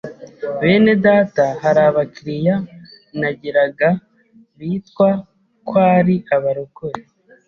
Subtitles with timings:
[0.59, 2.73] Bene data hari aba clients
[3.19, 3.89] nagiraga
[4.57, 5.09] bitwa
[5.67, 7.01] ko ari abarokore